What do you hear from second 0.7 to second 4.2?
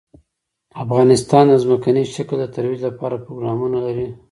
افغانستان د ځمکنی شکل د ترویج لپاره پروګرامونه لري.